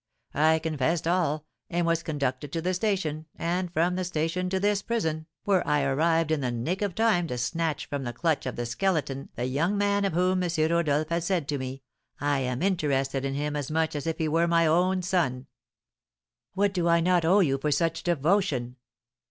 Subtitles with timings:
[0.33, 4.81] I confessed all, and was conducted to the station, and from the station to this
[4.81, 8.55] prison, where I arrived in the nick of time to snatch from the clutch of
[8.55, 10.49] the Skeleton the young man of whom M.
[10.71, 11.83] Rodolph had said to me,
[12.19, 15.45] 'I am interested in him as much as if he were my own son.'"
[16.55, 18.77] "What do I not owe you for such devotion?"